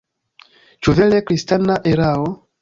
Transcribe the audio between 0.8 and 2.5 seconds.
Ĉu vere kristana erao?